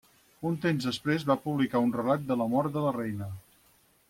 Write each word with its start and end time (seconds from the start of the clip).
Un 0.51 0.55
temps 0.63 0.87
després 0.89 1.27
va 1.33 1.37
publicar 1.45 1.83
un 1.89 1.93
relat 1.99 2.27
de 2.33 2.39
la 2.43 2.51
mort 2.57 2.79
de 2.79 2.87
la 2.89 2.99
reina. 3.01 3.33